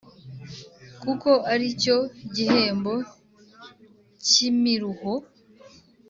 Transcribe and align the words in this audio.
kuko 1.01 1.29
ali 1.51 1.67
cyo 1.81 1.97
gihembo 2.35 2.93
cy’imiruho 4.25 5.13